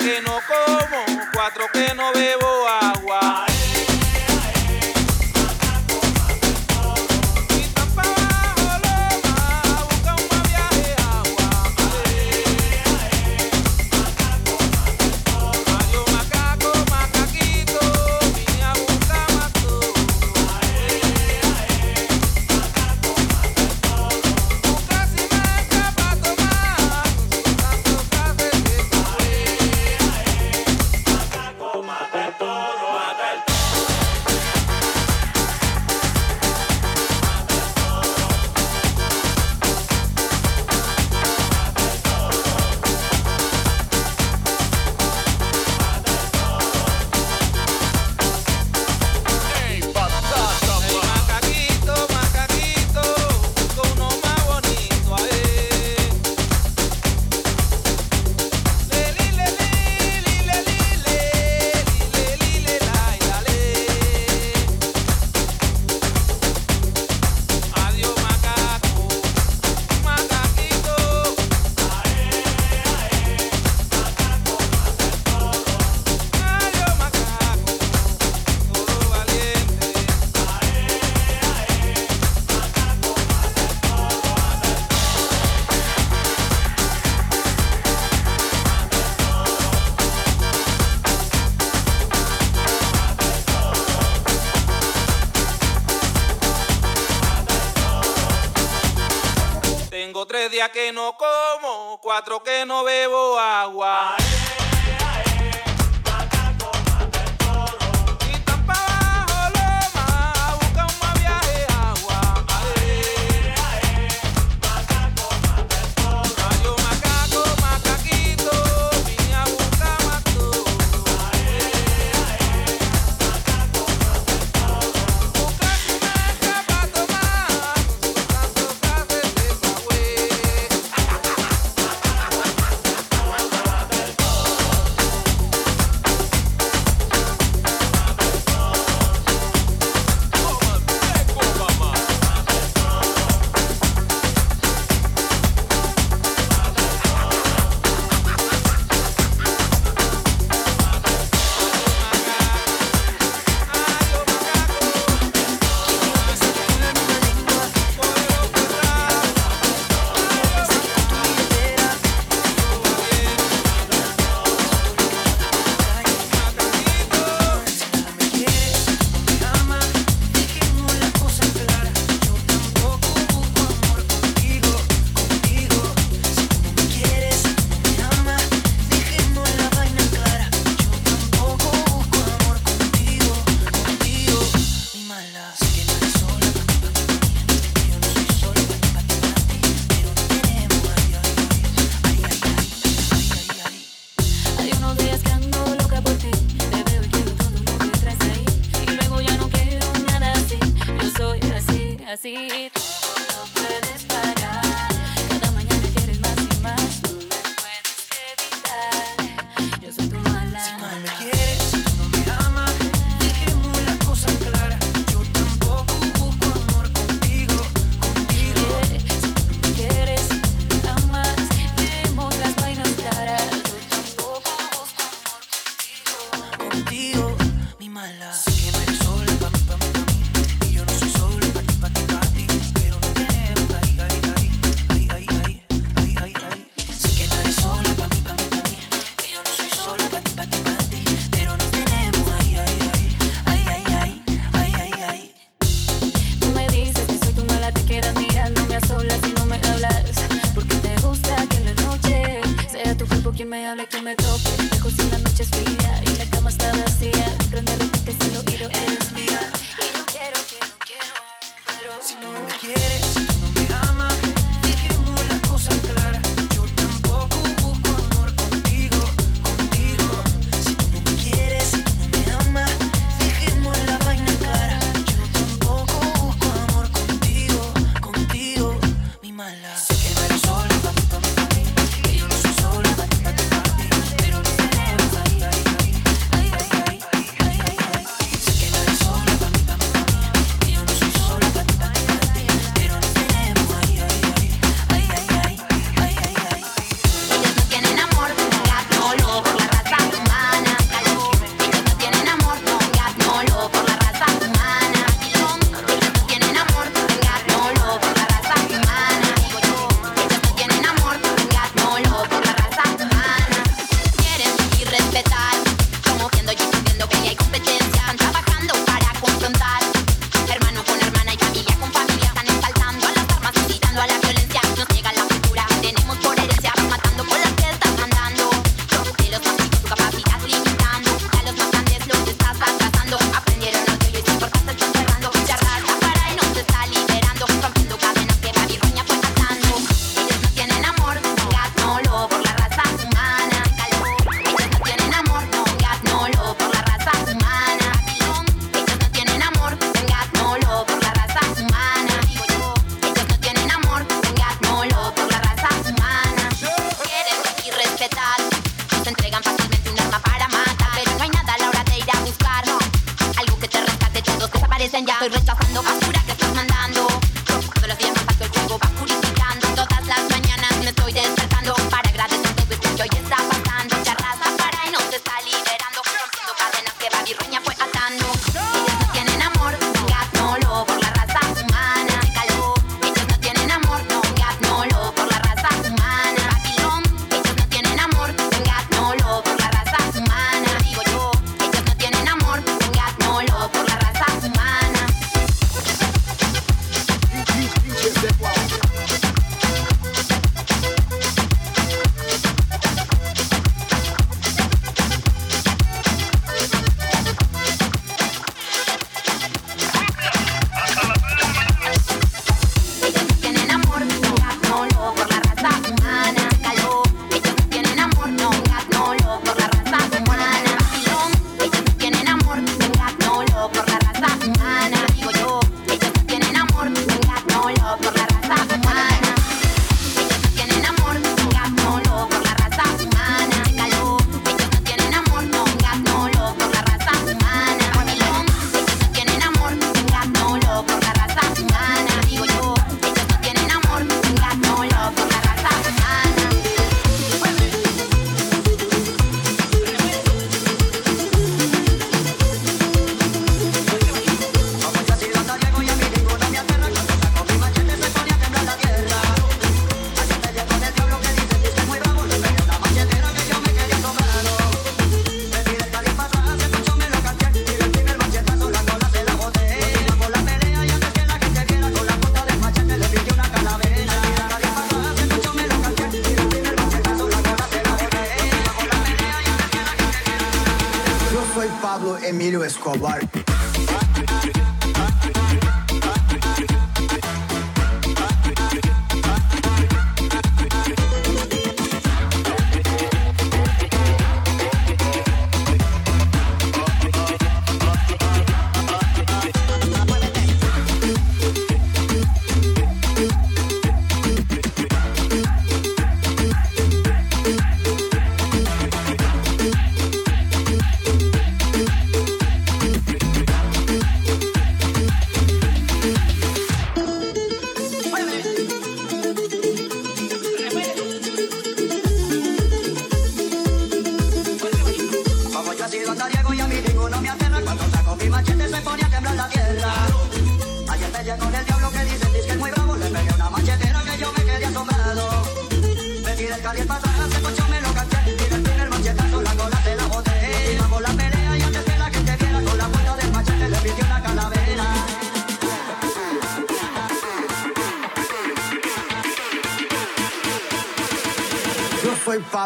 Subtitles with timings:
[0.00, 2.59] que no como, cuatro que no bebo.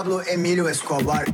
[0.04, 1.33] Pablo Emilio Escobar.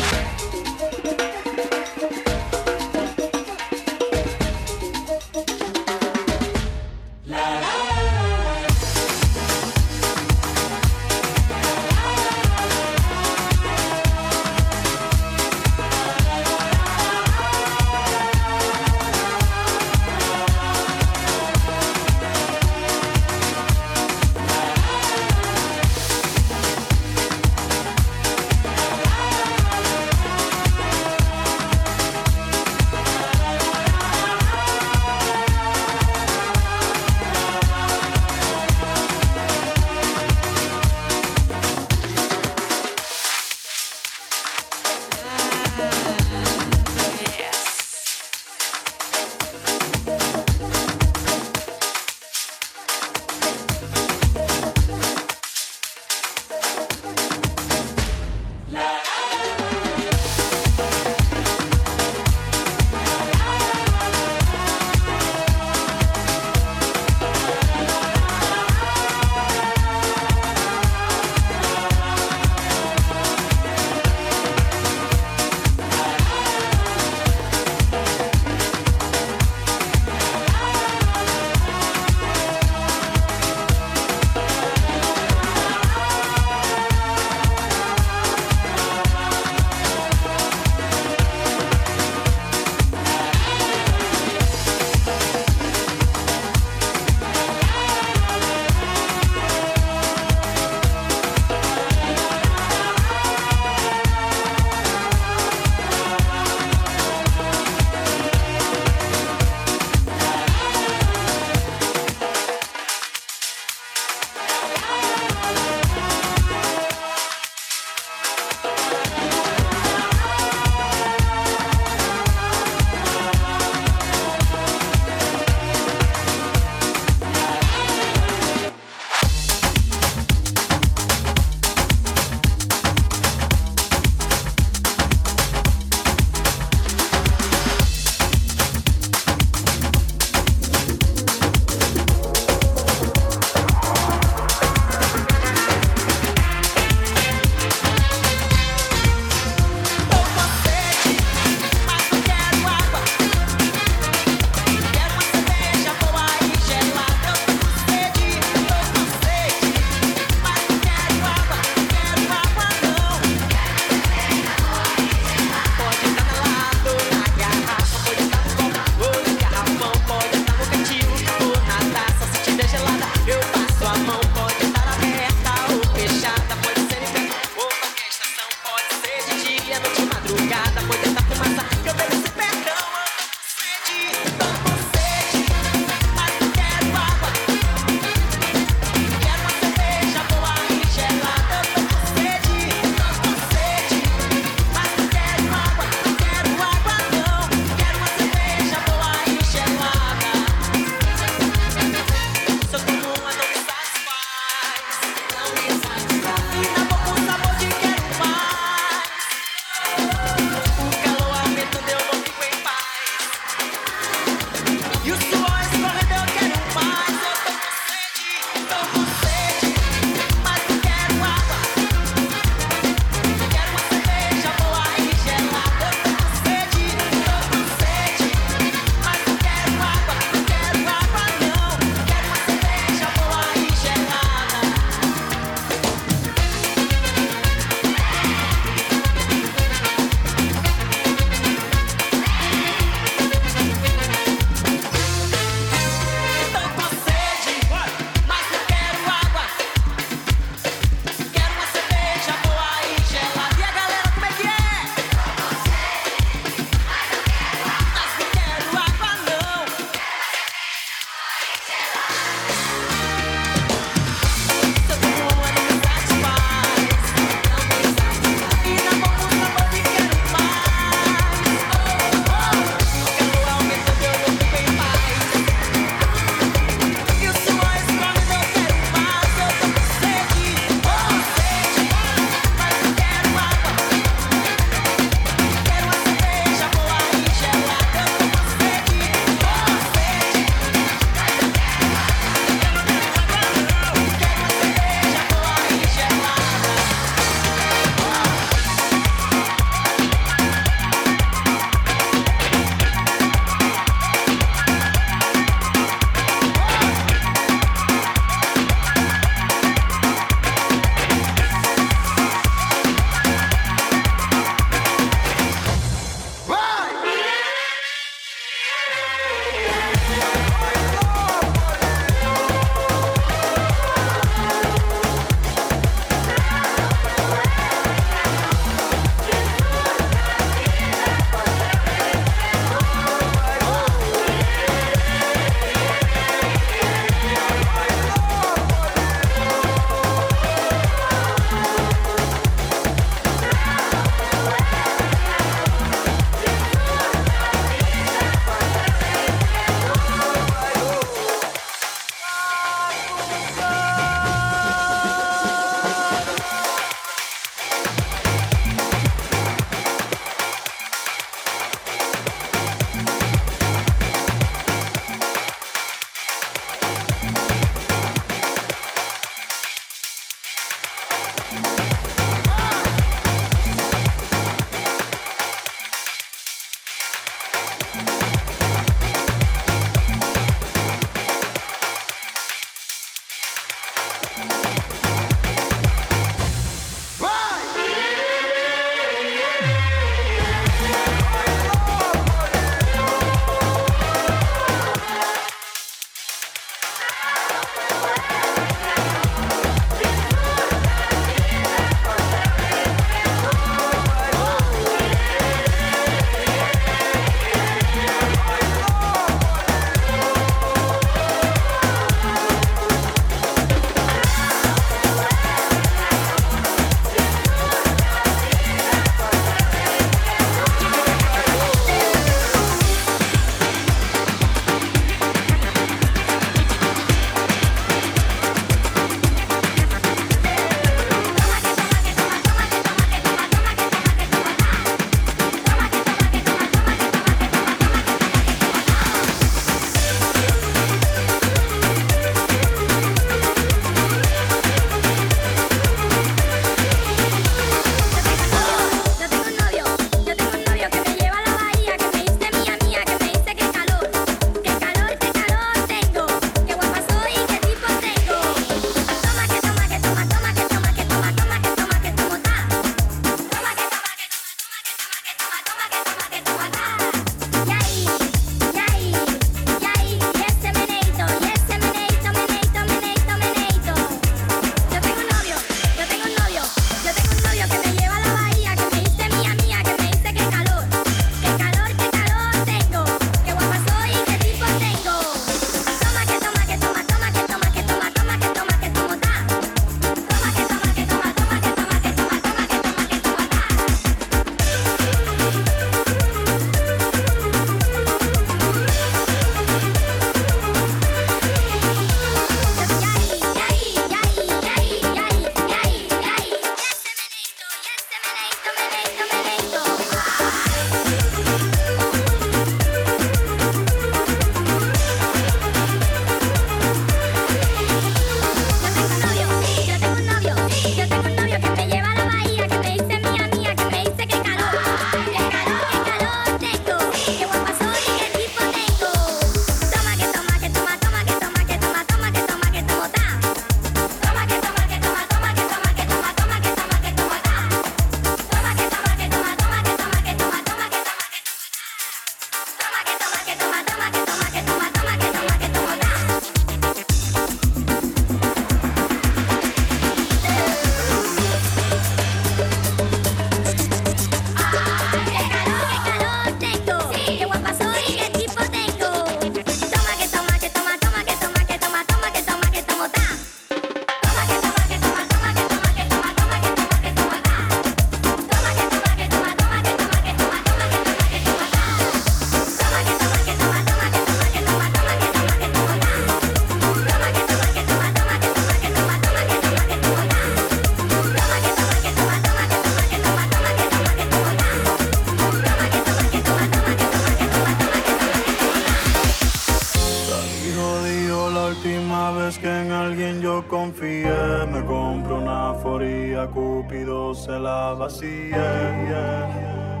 [591.60, 594.66] la última vez que en alguien yo confié.
[594.72, 598.48] Me compro una foría, Cupido se la vacíe.
[598.50, 600.00] Yeah.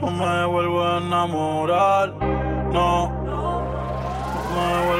[0.00, 2.08] No me vuelvo a enamorar,
[2.76, 2.90] no.
[3.24, 4.99] No me vuelvo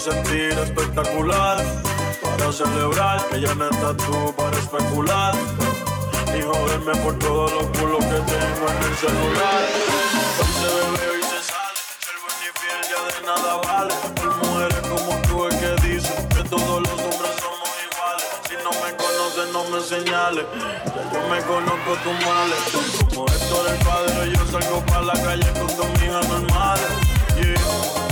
[0.00, 1.58] sentir espectacular.
[2.22, 5.34] Para celebrar que ya no estás tú para especular.
[6.36, 9.62] Y joderme por todos los culos que tengo en el celular.
[10.38, 11.80] Hoy se bebe, hoy se sale.
[12.10, 12.36] El buen
[12.90, 13.94] ya de nada vale.
[14.16, 18.26] Por mujeres como tú es que dicen que todos los hombres somos iguales.
[18.48, 20.46] Si no me conoces, no me señales.
[20.96, 22.60] Ya yo me conozco tus males.
[23.10, 26.90] Como Héctor el padre, yo salgo para la calle con dos hijas normales.
[27.36, 28.09] Yeah.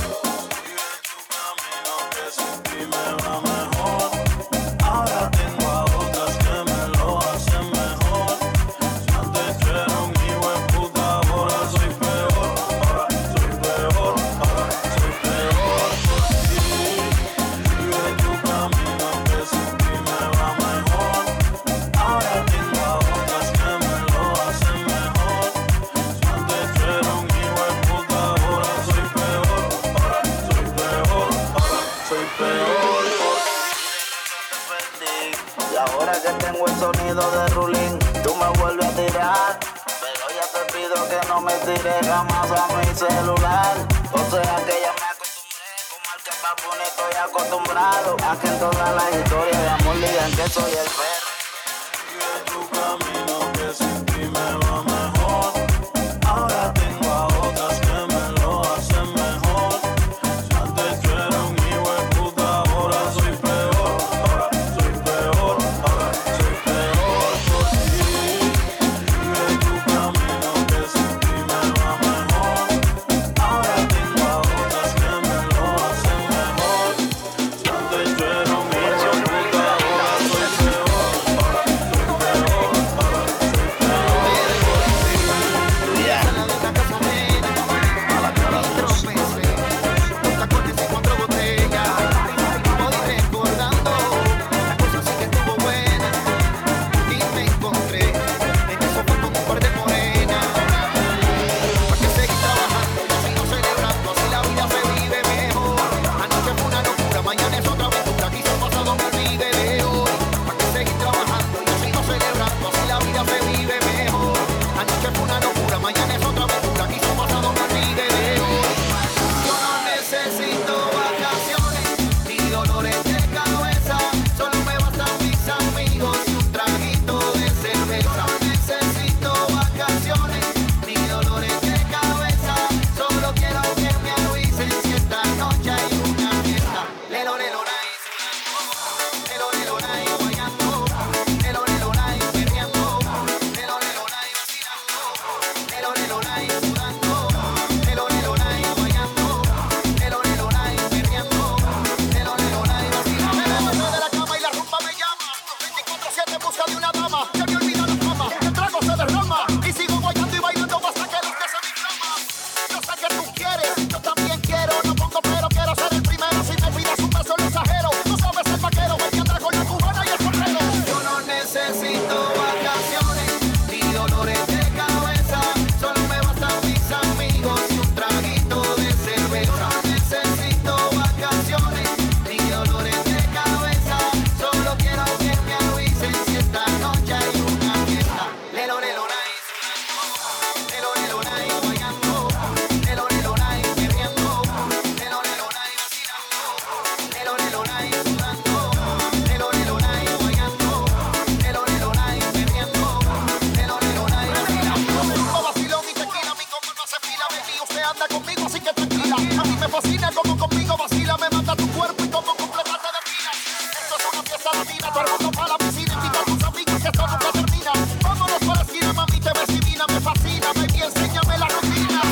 [41.75, 43.77] tiré ramas a mi celular.
[44.13, 48.17] O sea que ya me acostumbré, como al que va estoy acostumbrado.
[48.25, 51.28] A que en todas las historias de amor digan que soy el perro.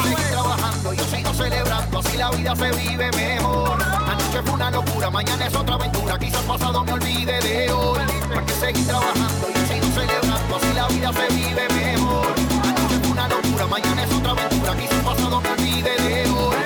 [0.03, 3.83] Seguí trabajando, yo seguido celebrando, así la vida se vive mejor.
[3.83, 7.99] Anoche fue una locura, mañana es otra aventura, quizás pasado me olvide de hoy.
[8.33, 12.27] Porque seguí trabajando, yo seguido celebrando, así la vida se vive mejor.
[12.63, 16.57] A noche fue una locura, mañana es otra aventura, quizás pasado me olvide de hoy.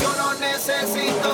[0.00, 1.33] Yo no necesito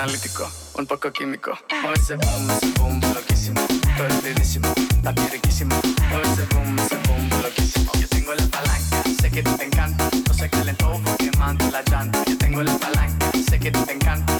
[0.00, 1.58] analítico, un poco químico.
[1.82, 3.60] Mueve ese boom, ese boom, loquísimo.
[5.30, 5.76] Riquísimo.
[6.50, 6.76] Boom,
[7.06, 7.92] boom, loquísimo.
[8.00, 10.08] Yo tengo la palanca, sé que te encanta.
[10.26, 12.24] No se calentó porque mando la llanta.
[12.24, 14.39] Yo tengo la palanca, sé que te encanta.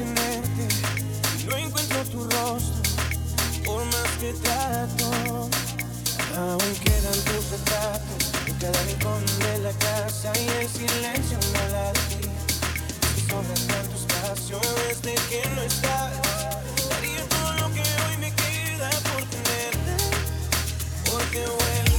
[0.00, 0.64] tenerte,
[1.46, 2.80] no encuentro tu rostro,
[3.64, 5.48] por más que trato.
[6.36, 12.20] Aún quedan tus retratos en cada rincón de la casa y el silencio me late.
[13.28, 16.12] Sobran tantos espacio desde que no estás.
[16.88, 19.92] Daría todo lo que hoy me queda por tenerte,
[21.04, 21.89] porque vuelvo.